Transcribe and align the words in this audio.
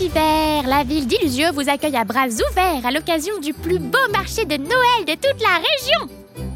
Hiver, 0.00 0.66
la 0.66 0.82
ville 0.82 1.06
d'Illusio 1.06 1.52
vous 1.54 1.68
accueille 1.68 1.94
à 1.94 2.04
bras 2.04 2.26
ouverts 2.26 2.84
à 2.84 2.90
l'occasion 2.90 3.38
du 3.38 3.52
plus 3.52 3.78
beau 3.78 3.98
marché 4.12 4.44
de 4.44 4.56
Noël 4.56 5.04
de 5.06 5.12
toute 5.12 5.40
la 5.40 5.58
région. 5.58 6.08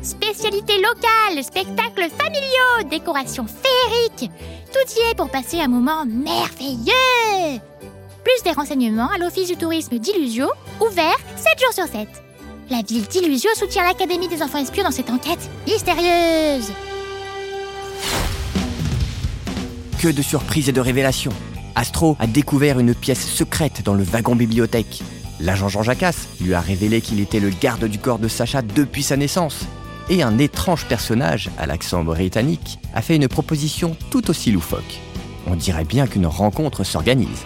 Spécialités 0.03 0.79
locales, 0.79 1.45
spectacles 1.45 2.11
familiaux, 2.11 2.91
décorations 2.91 3.47
féeriques. 3.47 4.33
Tout 4.73 4.93
y 4.97 5.11
est 5.11 5.15
pour 5.15 5.31
passer 5.31 5.61
un 5.61 5.69
moment 5.69 6.05
merveilleux. 6.05 7.61
Plus 8.25 8.43
des 8.45 8.51
renseignements 8.51 9.09
à 9.09 9.19
l'Office 9.19 9.49
du 9.49 9.57
tourisme 9.57 9.99
d'Illusio, 9.99 10.49
ouvert 10.81 11.17
7 11.37 11.61
jours 11.61 11.75
sur 11.75 11.87
7. 11.87 12.09
La 12.71 12.83
ville 12.83 13.07
d'Illusio 13.07 13.51
soutient 13.55 13.85
l'Académie 13.85 14.29
des 14.29 14.43
enfants 14.43 14.59
espions 14.59 14.83
dans 14.83 14.91
cette 14.91 15.11
enquête 15.11 15.49
mystérieuse. 15.65 16.73
Que 20.01 20.09
de 20.09 20.23
surprises 20.23 20.69
et 20.69 20.73
de 20.73 20.81
révélations. 20.81 21.33
Astro 21.79 22.17
a 22.19 22.27
découvert 22.27 22.81
une 22.81 22.93
pièce 22.93 23.25
secrète 23.25 23.83
dans 23.85 23.95
le 23.95 24.03
wagon 24.03 24.35
bibliothèque. 24.35 25.05
L'agent 25.39 25.69
Jean 25.69 25.85
Jacasse 25.85 26.27
lui 26.41 26.53
a 26.53 26.61
révélé 26.61 27.01
qu'il 27.01 27.21
était 27.21 27.39
le 27.39 27.51
garde 27.51 27.85
du 27.85 28.01
corps 28.01 28.19
de 28.19 28.27
Sacha 28.27 28.63
depuis 28.63 29.05
sa 29.05 29.17
naissance. 29.17 29.61
Et 30.09 30.25
un 30.25 30.39
étrange 30.39 30.87
personnage, 30.87 31.51
à 31.57 31.67
l'accent 31.67 32.03
britannique, 32.03 32.81
a 32.95 33.01
fait 33.01 33.15
une 33.15 33.29
proposition 33.29 33.97
tout 34.11 34.29
aussi 34.29 34.51
loufoque. 34.51 34.99
On 35.47 35.55
dirait 35.55 35.85
bien 35.85 36.09
qu'une 36.09 36.27
rencontre 36.27 36.83
s'organise. 36.83 37.45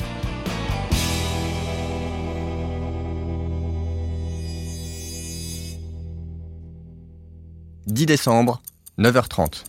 «10 7.86 8.06
décembre, 8.06 8.62
9h30. 8.98 9.64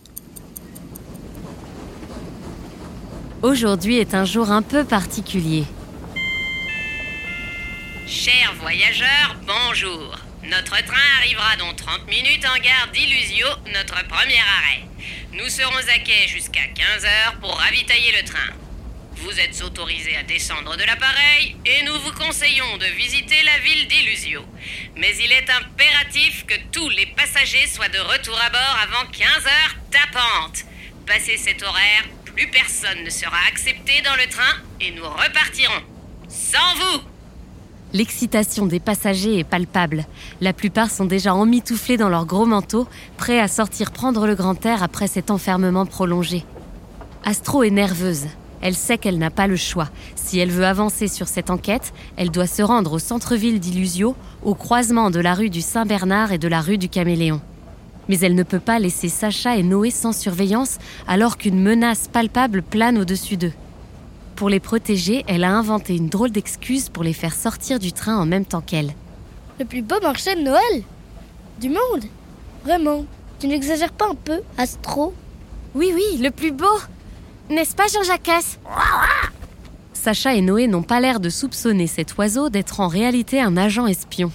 Aujourd'hui 3.44 3.98
est 3.98 4.14
un 4.14 4.24
jour 4.24 4.50
un 4.50 4.62
peu 4.62 4.86
particulier. 4.86 5.64
Chers 8.06 8.54
voyageurs, 8.58 9.36
bonjour. 9.46 10.16
Notre 10.44 10.82
train 10.82 11.08
arrivera 11.18 11.54
dans 11.56 11.74
30 11.74 12.06
minutes 12.08 12.46
en 12.46 12.58
gare 12.62 12.88
d'Illusio, 12.94 13.46
notre 13.74 14.02
premier 14.08 14.40
arrêt. 14.40 14.84
Nous 15.34 15.46
serons 15.50 15.76
à 15.76 15.98
quai 15.98 16.26
jusqu'à 16.26 16.64
15h 16.74 17.40
pour 17.42 17.54
ravitailler 17.58 18.12
le 18.16 18.24
train. 18.26 18.54
Vous 19.16 19.38
êtes 19.38 19.62
autorisés 19.62 20.16
à 20.16 20.22
descendre 20.22 20.78
de 20.78 20.84
l'appareil 20.84 21.54
et 21.66 21.82
nous 21.82 22.00
vous 22.00 22.12
conseillons 22.12 22.78
de 22.78 22.86
visiter 22.96 23.42
la 23.44 23.58
ville 23.58 23.86
d'Illusio. 23.88 24.40
Mais 24.96 25.14
il 25.18 25.30
est 25.30 25.50
impératif 25.50 26.46
que 26.46 26.54
tous 26.72 26.88
les 26.88 27.12
passagers 27.14 27.66
soient 27.66 27.90
de 27.90 27.98
retour 27.98 28.40
à 28.40 28.48
bord 28.48 28.78
avant 28.84 29.10
15h 29.10 29.90
tapantes. 29.90 30.64
Passé 31.06 31.36
cet 31.36 31.62
horaire, 31.62 32.04
plus 32.34 32.48
personne 32.48 33.04
ne 33.04 33.10
sera 33.10 33.36
accepté 33.48 34.02
dans 34.04 34.14
le 34.16 34.28
train 34.28 34.60
et 34.80 34.90
nous 34.90 35.04
repartirons. 35.04 35.82
Sans 36.28 36.74
vous 36.76 37.00
L'excitation 37.92 38.66
des 38.66 38.80
passagers 38.80 39.38
est 39.38 39.44
palpable. 39.44 40.04
La 40.40 40.52
plupart 40.52 40.90
sont 40.90 41.04
déjà 41.04 41.32
emmitouflés 41.32 41.96
dans 41.96 42.08
leurs 42.08 42.26
gros 42.26 42.44
manteaux, 42.44 42.88
prêts 43.16 43.38
à 43.38 43.46
sortir 43.46 43.92
prendre 43.92 44.26
le 44.26 44.34
grand 44.34 44.66
air 44.66 44.82
après 44.82 45.06
cet 45.06 45.30
enfermement 45.30 45.86
prolongé. 45.86 46.44
Astro 47.24 47.62
est 47.62 47.70
nerveuse. 47.70 48.26
Elle 48.60 48.74
sait 48.74 48.98
qu'elle 48.98 49.18
n'a 49.18 49.30
pas 49.30 49.46
le 49.46 49.56
choix. 49.56 49.90
Si 50.16 50.40
elle 50.40 50.50
veut 50.50 50.66
avancer 50.66 51.06
sur 51.06 51.28
cette 51.28 51.50
enquête, 51.50 51.92
elle 52.16 52.30
doit 52.30 52.48
se 52.48 52.62
rendre 52.62 52.94
au 52.94 52.98
centre-ville 52.98 53.60
d'Illusio, 53.60 54.16
au 54.42 54.54
croisement 54.54 55.10
de 55.10 55.20
la 55.20 55.34
rue 55.34 55.50
du 55.50 55.60
Saint-Bernard 55.60 56.32
et 56.32 56.38
de 56.38 56.48
la 56.48 56.60
rue 56.60 56.78
du 56.78 56.88
Caméléon. 56.88 57.40
Mais 58.08 58.18
elle 58.20 58.34
ne 58.34 58.42
peut 58.42 58.60
pas 58.60 58.78
laisser 58.78 59.08
Sacha 59.08 59.56
et 59.56 59.62
Noé 59.62 59.90
sans 59.90 60.12
surveillance 60.12 60.78
alors 61.06 61.36
qu'une 61.36 61.60
menace 61.60 62.08
palpable 62.08 62.62
plane 62.62 62.98
au-dessus 62.98 63.36
d'eux. 63.36 63.52
Pour 64.36 64.48
les 64.48 64.60
protéger, 64.60 65.24
elle 65.28 65.44
a 65.44 65.52
inventé 65.52 65.96
une 65.96 66.08
drôle 66.08 66.30
d'excuse 66.30 66.88
pour 66.88 67.04
les 67.04 67.12
faire 67.12 67.34
sortir 67.34 67.78
du 67.78 67.92
train 67.92 68.16
en 68.16 68.26
même 68.26 68.44
temps 68.44 68.60
qu'elle. 68.60 68.94
Le 69.58 69.64
plus 69.64 69.82
beau 69.82 70.00
marché 70.02 70.34
de 70.34 70.40
Noël 70.40 70.82
du 71.60 71.68
monde 71.68 72.04
Vraiment 72.64 73.04
Tu 73.38 73.46
n'exagères 73.46 73.92
pas 73.92 74.08
un 74.10 74.16
peu, 74.16 74.40
Astro? 74.58 75.14
Oui, 75.74 75.92
oui, 75.94 76.18
le 76.20 76.30
plus 76.30 76.50
beau 76.50 76.78
N'est-ce 77.48 77.76
pas, 77.76 77.84
Jean-Jacques 77.86 78.44
Sacha 79.92 80.34
et 80.34 80.40
Noé 80.42 80.66
n'ont 80.66 80.82
pas 80.82 81.00
l'air 81.00 81.20
de 81.20 81.30
soupçonner 81.30 81.86
cet 81.86 82.16
oiseau 82.18 82.50
d'être 82.50 82.80
en 82.80 82.88
réalité 82.88 83.40
un 83.40 83.56
agent 83.56 83.86
espion. 83.86 84.30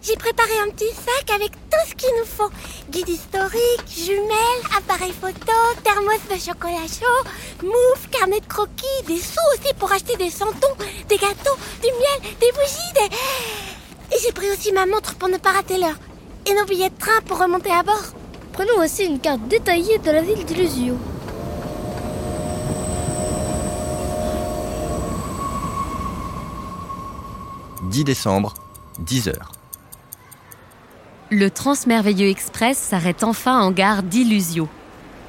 J'ai 0.00 0.14
préparé 0.16 0.52
un 0.64 0.70
petit 0.70 0.94
sac 0.94 1.30
avec 1.34 1.50
tout 1.50 1.86
ce 1.88 1.94
qu'il 1.94 2.08
nous 2.18 2.24
faut. 2.24 2.50
Guide 2.90 3.08
historique, 3.08 3.82
jumelles, 3.88 4.64
appareil 4.76 5.12
photo, 5.12 5.52
thermos 5.82 6.20
de 6.30 6.38
chocolat 6.38 6.86
chaud, 6.86 7.24
mouffe, 7.62 8.08
carnet 8.10 8.40
de 8.40 8.46
croquis, 8.46 9.02
des 9.06 9.18
sous 9.18 9.40
aussi 9.52 9.74
pour 9.78 9.90
acheter 9.92 10.16
des 10.16 10.30
santons, 10.30 10.76
des 11.08 11.16
gâteaux, 11.16 11.58
du 11.82 11.88
miel, 11.88 12.34
des 12.40 12.52
bougies, 12.52 12.92
des... 12.94 14.14
Et 14.14 14.18
j'ai 14.22 14.32
pris 14.32 14.50
aussi 14.50 14.72
ma 14.72 14.86
montre 14.86 15.16
pour 15.16 15.28
ne 15.28 15.36
pas 15.36 15.50
rater 15.52 15.78
l'heure. 15.78 15.98
Et 16.46 16.54
nos 16.54 16.64
billets 16.64 16.90
de 16.90 16.98
train 16.98 17.20
pour 17.26 17.38
remonter 17.38 17.70
à 17.70 17.82
bord. 17.82 18.04
Prenons 18.52 18.80
aussi 18.82 19.04
une 19.04 19.20
carte 19.20 19.46
détaillée 19.48 19.98
de 19.98 20.10
la 20.10 20.22
ville 20.22 20.44
d'Illusio. 20.44 20.96
«10 27.82 28.04
décembre, 28.04 28.54
10h. 29.02 29.57
Le 31.30 31.50
Transmerveilleux 31.50 32.30
Express 32.30 32.78
s'arrête 32.78 33.22
enfin 33.22 33.60
en 33.60 33.70
gare 33.70 34.02
d'Illusio. 34.02 34.66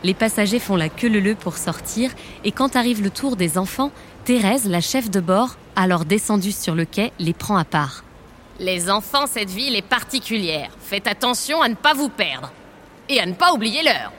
Les 0.04 0.14
passagers 0.14 0.60
font 0.60 0.78
la 0.78 0.88
queue 0.88 1.10
leu 1.10 1.36
pour 1.36 1.58
sortir 1.58 2.12
et 2.46 2.54
quand 2.54 2.78
arrive 2.78 3.04
le 3.04 3.10
tour 3.10 3.36
des 3.36 3.58
enfants, 3.58 3.92
Thérèse, 4.24 4.66
la 4.66 4.80
chef 4.80 5.10
de 5.10 5.20
bord, 5.20 5.58
alors 5.76 6.06
descendue 6.06 6.54
sur 6.54 6.74
le 6.74 6.86
quai, 6.86 7.12
les 7.20 7.34
prend 7.34 7.58
à 7.58 7.66
part. 7.66 8.06
Les 8.62 8.90
enfants, 8.90 9.26
cette 9.28 9.50
ville 9.50 9.76
est 9.76 9.82
particulière. 9.82 10.70
Faites 10.80 11.06
attention 11.06 11.62
à 11.62 11.68
ne 11.68 11.76
pas 11.76 11.94
vous 11.94 12.08
perdre. 12.08 12.54
Et 13.10 13.20
à 13.20 13.26
ne 13.26 13.34
pas 13.34 13.52
oublier 13.52 13.84
l'heure. 13.84 14.14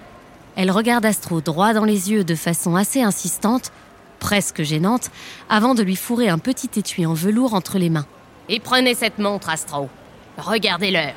Elle 0.57 0.71
regarde 0.71 1.07
Astro 1.07 1.41
droit 1.41 1.73
dans 1.73 1.87
les 1.87 2.11
yeux 2.11 2.25
de 2.25 2.35
façon 2.35 2.77
assez 2.77 3.01
insistante, 3.01 3.73
presque 4.19 4.63
gênante, 4.63 5.11
avant 5.49 5.75
de 5.75 5.83
lui 5.83 5.97
fourrer 5.97 6.29
un 6.29 6.39
petit 6.39 6.79
étui 6.79 7.07
en 7.07 7.15
velours 7.15 7.55
entre 7.55 7.79
les 7.79 7.89
mains. 7.89 8.07
Et 8.51 8.61
prenez 8.61 8.95
cette 8.95 9.19
montre, 9.19 9.49
Astro. 9.49 9.89
Regardez 10.37 10.91
l'heure. 10.91 11.15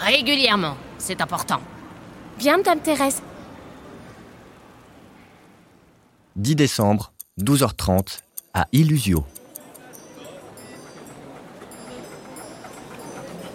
Régulièrement, 0.00 0.76
c'est 0.98 1.20
important. 1.20 1.60
Bien, 2.38 2.56
Madame 2.56 2.80
Thérèse. 2.80 3.22
10 6.36 6.56
décembre, 6.56 7.12
12h30, 7.38 8.20
à 8.54 8.66
Illusio. 8.72 9.24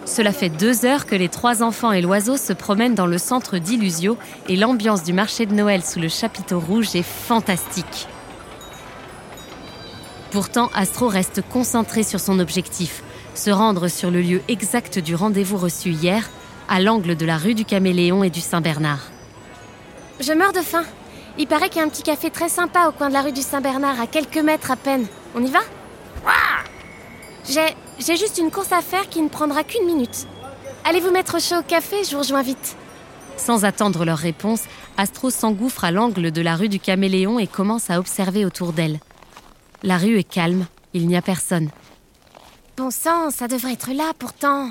Cela 0.04 0.32
fait 0.32 0.48
deux 0.48 0.86
heures 0.86 1.04
que 1.04 1.16
les 1.16 1.28
trois 1.28 1.64
enfants 1.64 1.90
et 1.90 2.00
l'oiseau 2.00 2.36
se 2.36 2.52
promènent 2.52 2.94
dans 2.94 3.06
le 3.06 3.18
centre 3.18 3.58
d'Illusio 3.58 4.16
et 4.48 4.54
l'ambiance 4.54 5.02
du 5.02 5.12
marché 5.12 5.46
de 5.46 5.52
Noël 5.52 5.82
sous 5.82 5.98
le 5.98 6.08
chapiteau 6.08 6.60
rouge 6.60 6.94
est 6.94 7.02
fantastique. 7.02 8.06
Pourtant, 10.30 10.70
Astro 10.74 11.08
reste 11.08 11.42
concentré 11.42 12.04
sur 12.04 12.20
son 12.20 12.38
objectif, 12.38 13.02
se 13.34 13.50
rendre 13.50 13.88
sur 13.88 14.10
le 14.10 14.22
lieu 14.22 14.42
exact 14.48 14.98
du 14.98 15.14
rendez-vous 15.14 15.56
reçu 15.56 15.90
hier, 15.90 16.30
à 16.68 16.80
l'angle 16.80 17.16
de 17.16 17.26
la 17.26 17.36
rue 17.36 17.54
du 17.54 17.64
Caméléon 17.64 18.24
et 18.24 18.30
du 18.30 18.40
Saint-Bernard. 18.40 19.10
Je 20.20 20.32
meurs 20.32 20.52
de 20.52 20.60
faim. 20.60 20.84
Il 21.38 21.46
paraît 21.46 21.68
qu'il 21.68 21.78
y 21.78 21.84
a 21.84 21.86
un 21.86 21.90
petit 21.90 22.02
café 22.02 22.30
très 22.30 22.48
sympa 22.48 22.88
au 22.88 22.92
coin 22.92 23.08
de 23.08 23.14
la 23.14 23.22
rue 23.22 23.32
du 23.32 23.42
Saint-Bernard, 23.42 24.00
à 24.00 24.06
quelques 24.06 24.38
mètres 24.38 24.70
à 24.70 24.76
peine. 24.76 25.06
On 25.34 25.44
y 25.44 25.50
va? 25.50 25.60
J'ai 27.48 27.74
j'ai 27.98 28.16
juste 28.16 28.38
une 28.38 28.50
course 28.50 28.72
à 28.72 28.82
faire 28.82 29.08
qui 29.08 29.22
ne 29.22 29.28
prendra 29.28 29.64
qu'une 29.64 29.86
minute. 29.86 30.26
Allez 30.84 31.00
vous 31.00 31.10
mettre 31.10 31.40
chaud 31.40 31.60
au 31.60 31.62
café, 31.62 32.04
je 32.04 32.12
vous 32.12 32.22
rejoins 32.22 32.42
vite. 32.42 32.76
Sans 33.36 33.64
attendre 33.64 34.04
leur 34.04 34.18
réponse, 34.18 34.62
Astro 34.96 35.30
s'engouffre 35.30 35.84
à 35.84 35.90
l'angle 35.90 36.30
de 36.30 36.42
la 36.42 36.56
rue 36.56 36.68
du 36.68 36.78
Caméléon 36.78 37.38
et 37.38 37.46
commence 37.46 37.90
à 37.90 37.98
observer 37.98 38.44
autour 38.44 38.72
d'elle. 38.72 39.00
La 39.82 39.98
rue 39.98 40.18
est 40.18 40.24
calme, 40.24 40.66
il 40.94 41.06
n'y 41.06 41.16
a 41.16 41.22
personne. 41.22 41.70
Bon 42.76 42.90
sang, 42.90 43.30
ça 43.30 43.48
devrait 43.48 43.72
être 43.72 43.92
là 43.92 44.12
pourtant. 44.18 44.68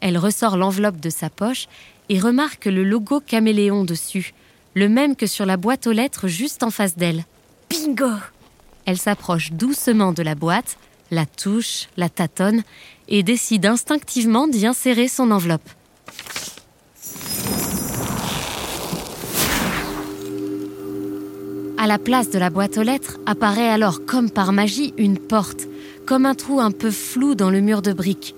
Elle 0.00 0.18
ressort 0.18 0.56
l'enveloppe 0.56 1.00
de 1.00 1.10
sa 1.10 1.30
poche 1.30 1.68
et 2.08 2.18
remarque 2.18 2.66
le 2.66 2.84
logo 2.84 3.20
Caméléon 3.20 3.84
dessus, 3.84 4.34
le 4.74 4.88
même 4.88 5.16
que 5.16 5.26
sur 5.26 5.46
la 5.46 5.56
boîte 5.56 5.86
aux 5.86 5.92
lettres 5.92 6.28
juste 6.28 6.62
en 6.62 6.70
face 6.70 6.96
d'elle. 6.96 7.24
Bingo 7.68 8.10
Elle 8.86 8.98
s'approche 8.98 9.52
doucement 9.52 10.12
de 10.12 10.22
la 10.22 10.34
boîte, 10.34 10.76
la 11.10 11.26
touche, 11.26 11.88
la 11.96 12.08
tâtonne 12.08 12.62
et 13.08 13.22
décide 13.22 13.66
instinctivement 13.66 14.48
d'y 14.48 14.66
insérer 14.66 15.08
son 15.08 15.30
enveloppe. 15.30 15.68
À 21.78 21.86
la 21.86 21.98
place 21.98 22.28
de 22.30 22.38
la 22.38 22.50
boîte 22.50 22.76
aux 22.76 22.82
lettres 22.82 23.18
apparaît 23.24 23.70
alors 23.70 24.04
comme 24.04 24.30
par 24.30 24.52
magie 24.52 24.92
une 24.98 25.18
porte, 25.18 25.66
comme 26.06 26.26
un 26.26 26.34
trou 26.34 26.60
un 26.60 26.72
peu 26.72 26.90
flou 26.90 27.34
dans 27.34 27.50
le 27.50 27.60
mur 27.60 27.82
de 27.82 27.92
briques. 27.92 28.34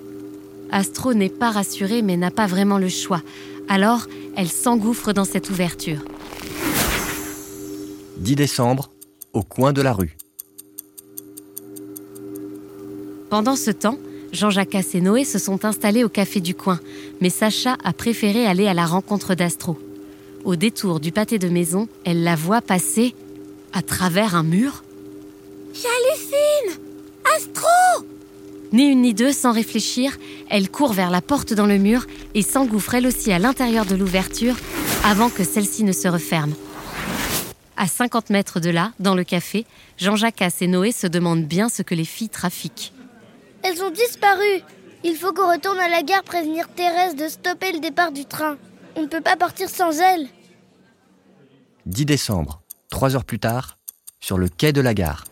Astro 0.72 1.14
n'est 1.14 1.28
pas 1.28 1.50
rassurée 1.50 2.02
mais 2.02 2.16
n'a 2.16 2.30
pas 2.30 2.46
vraiment 2.46 2.78
le 2.78 2.88
choix. 2.88 3.22
Alors, 3.68 4.06
elle 4.36 4.48
s'engouffre 4.48 5.12
dans 5.12 5.24
cette 5.24 5.50
ouverture. 5.50 6.00
10 8.18 8.36
décembre, 8.36 8.90
au 9.32 9.42
coin 9.42 9.72
de 9.72 9.82
la 9.82 9.92
rue. 9.92 10.16
Pendant 13.30 13.56
ce 13.56 13.70
temps, 13.70 13.98
Jean-Jacques 14.32 14.94
et 14.94 15.00
Noé 15.00 15.24
se 15.24 15.38
sont 15.38 15.64
installés 15.64 16.04
au 16.04 16.08
café 16.08 16.40
du 16.40 16.54
coin, 16.54 16.80
mais 17.20 17.30
Sacha 17.30 17.76
a 17.84 17.92
préféré 17.92 18.46
aller 18.46 18.66
à 18.66 18.74
la 18.74 18.86
rencontre 18.86 19.34
d'Astro. 19.34 19.78
Au 20.44 20.56
détour 20.56 21.00
du 21.00 21.12
pâté 21.12 21.38
de 21.38 21.48
maison, 21.48 21.88
elle 22.04 22.24
la 22.24 22.34
voit 22.34 22.62
passer 22.62 23.14
à 23.72 23.82
travers 23.82 24.34
un 24.34 24.42
mur 24.42 24.82
J'hallucine 25.72 26.82
Astro 27.36 28.06
Ni 28.72 28.84
une 28.84 29.02
ni 29.02 29.12
deux, 29.12 29.32
sans 29.32 29.52
réfléchir, 29.52 30.16
elle 30.48 30.70
court 30.70 30.94
vers 30.94 31.10
la 31.10 31.20
porte 31.20 31.52
dans 31.52 31.66
le 31.66 31.76
mur 31.76 32.06
et 32.34 32.42
s'engouffre 32.42 32.94
elle 32.94 33.06
aussi 33.06 33.30
à 33.30 33.38
l'intérieur 33.38 33.84
de 33.84 33.94
l'ouverture 33.94 34.56
avant 35.04 35.28
que 35.28 35.44
celle-ci 35.44 35.84
ne 35.84 35.92
se 35.92 36.08
referme. 36.08 36.54
À 37.76 37.86
50 37.86 38.30
mètres 38.30 38.60
de 38.60 38.70
là, 38.70 38.92
dans 38.98 39.14
le 39.14 39.24
café, 39.24 39.66
Jean-Jacques 39.98 40.42
et 40.60 40.66
Noé 40.66 40.92
se 40.92 41.06
demandent 41.06 41.44
bien 41.44 41.68
ce 41.68 41.82
que 41.82 41.94
les 41.94 42.04
filles 42.04 42.30
trafiquent. 42.30 42.92
Elles 43.62 43.82
ont 43.82 43.90
disparu 43.90 44.62
Il 45.04 45.16
faut 45.16 45.32
qu'on 45.32 45.50
retourne 45.50 45.78
à 45.78 45.88
la 45.88 46.02
gare 46.02 46.22
prévenir 46.22 46.68
Thérèse 46.68 47.16
de 47.16 47.28
stopper 47.28 47.72
le 47.72 47.80
départ 47.80 48.12
du 48.12 48.24
train. 48.24 48.56
On 48.96 49.02
ne 49.02 49.06
peut 49.06 49.20
pas 49.20 49.36
partir 49.36 49.68
sans 49.68 49.98
elle. 50.00 50.28
10 51.86 52.06
décembre, 52.06 52.62
trois 52.88 53.16
heures 53.16 53.24
plus 53.24 53.40
tard, 53.40 53.76
sur 54.20 54.38
le 54.38 54.48
quai 54.48 54.72
de 54.72 54.80
la 54.80 54.94
gare. 54.94 55.24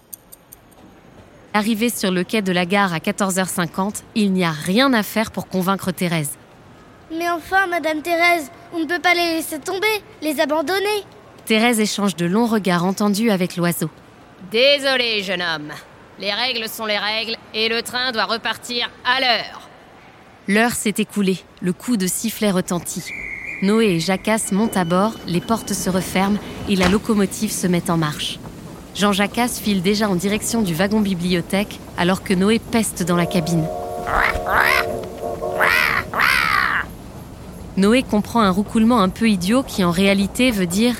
Arrivé 1.52 1.90
sur 1.90 2.12
le 2.12 2.22
quai 2.22 2.42
de 2.42 2.52
la 2.52 2.64
gare 2.64 2.94
à 2.94 2.98
14h50, 2.98 4.02
il 4.14 4.32
n'y 4.32 4.44
a 4.44 4.52
rien 4.52 4.92
à 4.92 5.02
faire 5.02 5.32
pour 5.32 5.48
convaincre 5.48 5.90
Thérèse. 5.90 6.30
Mais 7.10 7.28
enfin, 7.28 7.66
Madame 7.66 8.02
Thérèse, 8.02 8.52
on 8.72 8.78
ne 8.78 8.84
peut 8.84 9.00
pas 9.00 9.14
les 9.14 9.34
laisser 9.34 9.58
tomber, 9.58 9.88
les 10.22 10.40
abandonner. 10.40 11.04
Thérèse 11.46 11.80
échange 11.80 12.14
de 12.14 12.26
longs 12.26 12.46
regards 12.46 12.84
entendus 12.84 13.32
avec 13.32 13.56
l'oiseau. 13.56 13.90
Désolé, 14.52 15.24
jeune 15.24 15.42
homme. 15.42 15.72
Les 16.20 16.32
règles 16.32 16.68
sont 16.68 16.86
les 16.86 16.98
règles 16.98 17.36
et 17.52 17.68
le 17.68 17.82
train 17.82 18.12
doit 18.12 18.26
repartir 18.26 18.88
à 19.04 19.20
l'heure. 19.20 19.68
L'heure 20.46 20.72
s'est 20.72 20.94
écoulée, 20.98 21.40
le 21.62 21.72
coup 21.72 21.96
de 21.96 22.06
sifflet 22.06 22.52
retentit. 22.52 23.04
Noé 23.62 23.96
et 23.96 24.00
Jacasse 24.00 24.52
montent 24.52 24.76
à 24.76 24.84
bord, 24.84 25.14
les 25.26 25.40
portes 25.40 25.72
se 25.72 25.90
referment 25.90 26.38
et 26.68 26.76
la 26.76 26.88
locomotive 26.88 27.50
se 27.50 27.66
met 27.66 27.90
en 27.90 27.96
marche. 27.96 28.38
Jean 29.00 29.12
Jacasse 29.12 29.58
file 29.58 29.80
déjà 29.80 30.10
en 30.10 30.14
direction 30.14 30.60
du 30.60 30.74
wagon 30.74 31.00
bibliothèque 31.00 31.80
alors 31.96 32.22
que 32.22 32.34
Noé 32.34 32.58
peste 32.58 33.02
dans 33.02 33.16
la 33.16 33.24
cabine. 33.24 33.66
Noé 37.78 38.02
comprend 38.02 38.42
un 38.42 38.50
roucoulement 38.50 39.00
un 39.00 39.08
peu 39.08 39.30
idiot 39.30 39.62
qui 39.62 39.84
en 39.84 39.90
réalité 39.90 40.50
veut 40.50 40.66
dire 40.66 40.96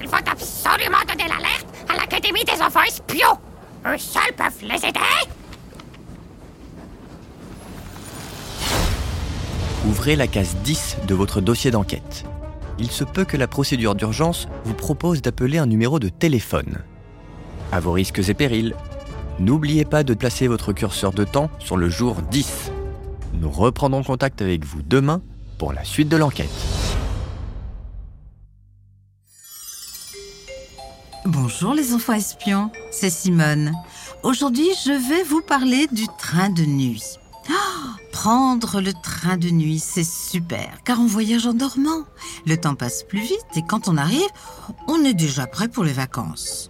Il 0.00 0.06
faut 0.06 0.14
absolument 0.14 0.98
donner 1.08 1.28
l'alerte 1.28 1.66
à 1.88 1.96
l'Académie 1.96 2.44
des 2.44 2.62
enfants 2.62 2.84
espions. 2.86 3.36
Eux 3.84 3.98
seuls 3.98 4.32
peuvent 4.36 4.62
les 4.62 4.86
aider. 4.86 5.00
Ouvrez 9.88 10.14
la 10.14 10.28
case 10.28 10.54
10 10.62 10.98
de 11.08 11.14
votre 11.16 11.40
dossier 11.40 11.72
d'enquête. 11.72 12.24
Il 12.78 12.92
se 12.92 13.02
peut 13.02 13.24
que 13.24 13.36
la 13.36 13.48
procédure 13.48 13.96
d'urgence 13.96 14.46
vous 14.64 14.74
propose 14.74 15.20
d'appeler 15.20 15.58
un 15.58 15.66
numéro 15.66 15.98
de 15.98 16.10
téléphone. 16.10 16.84
À 17.72 17.78
vos 17.78 17.92
risques 17.92 18.28
et 18.28 18.34
périls, 18.34 18.74
n'oubliez 19.38 19.84
pas 19.84 20.02
de 20.02 20.14
placer 20.14 20.48
votre 20.48 20.72
curseur 20.72 21.12
de 21.12 21.22
temps 21.22 21.50
sur 21.60 21.76
le 21.76 21.88
jour 21.88 22.16
10. 22.30 22.72
Nous 23.34 23.50
reprendrons 23.50 24.02
contact 24.02 24.42
avec 24.42 24.64
vous 24.64 24.82
demain 24.82 25.22
pour 25.56 25.72
la 25.72 25.84
suite 25.84 26.08
de 26.08 26.16
l'enquête. 26.16 26.50
Bonjour 31.26 31.74
les 31.74 31.94
enfants 31.94 32.14
espions, 32.14 32.72
c'est 32.90 33.10
Simone. 33.10 33.72
Aujourd'hui, 34.24 34.68
je 34.84 34.90
vais 34.90 35.22
vous 35.22 35.40
parler 35.40 35.86
du 35.92 36.06
train 36.18 36.50
de 36.50 36.62
nuit. 36.62 37.04
Oh, 37.50 37.52
prendre 38.10 38.80
le 38.80 38.92
train 38.92 39.36
de 39.36 39.48
nuit, 39.48 39.78
c'est 39.78 40.04
super, 40.04 40.82
car 40.84 40.98
on 40.98 41.06
voyage 41.06 41.46
en 41.46 41.54
dormant. 41.54 42.04
Le 42.46 42.56
temps 42.56 42.74
passe 42.74 43.04
plus 43.04 43.20
vite 43.20 43.46
et 43.54 43.62
quand 43.62 43.86
on 43.86 43.96
arrive, 43.96 44.28
on 44.88 45.04
est 45.04 45.14
déjà 45.14 45.46
prêt 45.46 45.68
pour 45.68 45.84
les 45.84 45.92
vacances. 45.92 46.69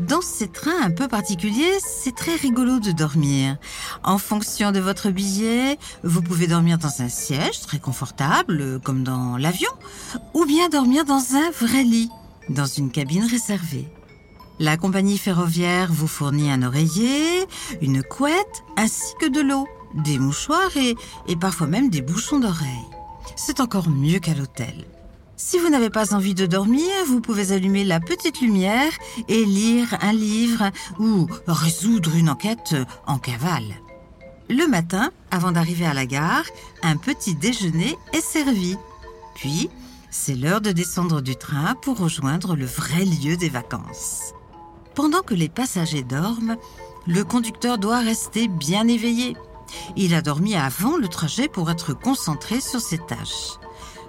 Dans 0.00 0.20
ces 0.20 0.46
trains 0.46 0.80
un 0.80 0.90
peu 0.92 1.08
particuliers, 1.08 1.78
c'est 1.80 2.14
très 2.14 2.36
rigolo 2.36 2.78
de 2.78 2.92
dormir. 2.92 3.56
En 4.04 4.18
fonction 4.18 4.70
de 4.70 4.78
votre 4.78 5.10
billet, 5.10 5.76
vous 6.04 6.22
pouvez 6.22 6.46
dormir 6.46 6.78
dans 6.78 7.02
un 7.02 7.08
siège 7.08 7.60
très 7.62 7.80
confortable, 7.80 8.80
comme 8.84 9.02
dans 9.02 9.36
l'avion, 9.36 9.70
ou 10.34 10.44
bien 10.44 10.68
dormir 10.68 11.04
dans 11.04 11.34
un 11.34 11.50
vrai 11.50 11.82
lit, 11.82 12.10
dans 12.48 12.66
une 12.66 12.92
cabine 12.92 13.24
réservée. 13.24 13.88
La 14.60 14.76
compagnie 14.76 15.18
ferroviaire 15.18 15.92
vous 15.92 16.06
fournit 16.06 16.50
un 16.50 16.62
oreiller, 16.62 17.44
une 17.82 18.04
couette, 18.04 18.62
ainsi 18.76 19.14
que 19.20 19.26
de 19.26 19.40
l'eau, 19.40 19.66
des 19.94 20.18
mouchoirs 20.18 20.76
et, 20.76 20.96
parfois 21.36 21.66
même 21.66 21.90
des 21.90 22.02
bouchons 22.02 22.38
d'oreilles. 22.38 22.68
C'est 23.34 23.58
encore 23.58 23.88
mieux 23.88 24.20
qu'à 24.20 24.34
l'hôtel. 24.34 24.86
Si 25.40 25.56
vous 25.56 25.68
n'avez 25.68 25.88
pas 25.88 26.14
envie 26.14 26.34
de 26.34 26.46
dormir, 26.46 26.90
vous 27.06 27.20
pouvez 27.20 27.52
allumer 27.52 27.84
la 27.84 28.00
petite 28.00 28.40
lumière 28.40 28.90
et 29.28 29.44
lire 29.44 29.96
un 30.00 30.12
livre 30.12 30.72
ou 30.98 31.28
résoudre 31.46 32.16
une 32.16 32.28
enquête 32.28 32.74
en 33.06 33.18
cavale. 33.18 33.76
Le 34.50 34.66
matin, 34.66 35.12
avant 35.30 35.52
d'arriver 35.52 35.86
à 35.86 35.94
la 35.94 36.06
gare, 36.06 36.42
un 36.82 36.96
petit 36.96 37.36
déjeuner 37.36 37.96
est 38.12 38.20
servi. 38.20 38.76
Puis, 39.36 39.70
c'est 40.10 40.34
l'heure 40.34 40.60
de 40.60 40.72
descendre 40.72 41.20
du 41.20 41.36
train 41.36 41.76
pour 41.82 41.98
rejoindre 41.98 42.56
le 42.56 42.66
vrai 42.66 43.04
lieu 43.04 43.36
des 43.36 43.48
vacances. 43.48 44.34
Pendant 44.96 45.22
que 45.22 45.34
les 45.34 45.48
passagers 45.48 46.02
dorment, 46.02 46.56
le 47.06 47.22
conducteur 47.22 47.78
doit 47.78 48.00
rester 48.00 48.48
bien 48.48 48.88
éveillé. 48.88 49.36
Il 49.96 50.14
a 50.14 50.20
dormi 50.20 50.56
avant 50.56 50.96
le 50.96 51.06
trajet 51.06 51.46
pour 51.46 51.70
être 51.70 51.94
concentré 51.94 52.60
sur 52.60 52.80
ses 52.80 52.98
tâches. 52.98 53.60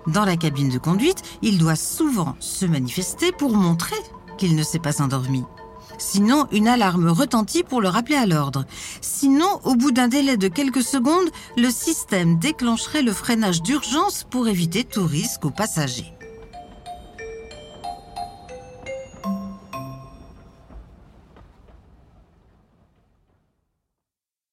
Dans 0.08 0.26
la 0.26 0.38
cabine 0.38 0.70
de 0.70 0.78
conduite, 0.78 1.24
il 1.42 1.58
doit 1.58 1.76
souvent 1.76 2.36
se 2.40 2.66
manifester 2.66 3.32
pour 3.32 3.56
montrer 3.56 3.98
qu'il 4.38 4.56
ne 4.56 4.64
s'est 4.64 4.80
pas 4.80 5.02
endormi. 5.02 5.44
Sinon, 5.98 6.48
une 6.52 6.68
alarme 6.68 7.10
retentit 7.10 7.64
pour 7.64 7.82
le 7.82 7.90
rappeler 7.90 8.16
à 8.16 8.26
l'ordre. 8.26 8.66
Sinon, 9.02 9.60
au 9.66 9.76
bout 9.76 9.92
d'un 9.92 10.08
délai 10.08 10.38
de 10.38 10.48
quelques 10.48 10.84
secondes, 10.84 11.30
le 11.58 11.70
système 11.70 12.40
déclencherait 12.40 13.02
le 13.02 13.12
freinage 13.12 13.62
d'urgence 13.62 14.26
pour 14.30 14.48
éviter 14.48 14.86
tout 14.86 15.06
risque 15.06 15.46
aux 15.46 15.52
passagers. 15.52 16.14